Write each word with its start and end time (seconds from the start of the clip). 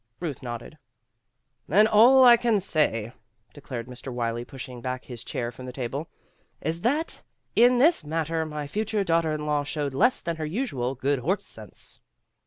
Ruth 0.19 0.41
nodded. 0.41 0.79
"Then 1.67 1.85
all 1.85 2.23
I 2.23 2.35
can 2.35 2.59
say," 2.59 3.11
declared 3.53 3.85
Mr. 3.85 4.11
Wylie, 4.11 4.43
pushing 4.43 4.81
back 4.81 5.05
his 5.05 5.23
chair 5.23 5.51
from 5.51 5.67
the 5.67 5.71
table, 5.71 6.09
"is 6.59 6.81
that 6.81 7.21
in 7.55 7.77
this 7.77 8.03
matter 8.03 8.43
my 8.43 8.65
future 8.65 9.03
daughter 9.03 9.31
in 9.31 9.45
law 9.45 9.63
showed 9.63 9.93
less 9.93 10.21
than 10.21 10.37
her 10.37 10.45
usual 10.47 10.95
good 10.95 11.19
horse 11.19 11.45
sense." 11.45 11.99